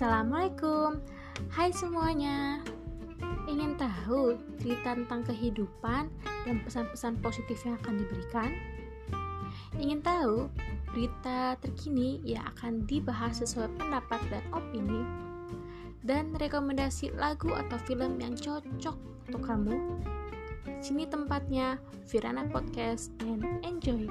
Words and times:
Assalamualaikum 0.00 0.96
Hai 1.52 1.68
semuanya 1.76 2.64
Ingin 3.44 3.76
tahu 3.76 4.32
cerita 4.56 4.96
tentang 4.96 5.28
kehidupan 5.28 6.08
dan 6.48 6.56
pesan-pesan 6.64 7.20
positif 7.20 7.60
yang 7.68 7.76
akan 7.84 8.00
diberikan? 8.00 8.48
Ingin 9.76 10.00
tahu 10.00 10.48
berita 10.96 11.60
terkini 11.60 12.16
yang 12.24 12.48
akan 12.48 12.88
dibahas 12.88 13.44
sesuai 13.44 13.76
pendapat 13.76 14.24
dan 14.32 14.40
opini? 14.56 15.04
Dan 16.00 16.32
rekomendasi 16.32 17.12
lagu 17.12 17.52
atau 17.52 17.76
film 17.84 18.16
yang 18.24 18.32
cocok 18.32 18.96
untuk 19.28 19.44
kamu? 19.44 20.00
Sini 20.80 21.04
tempatnya, 21.12 21.76
Virana 22.08 22.48
Podcast, 22.48 23.12
and 23.20 23.44
enjoy! 23.68 24.08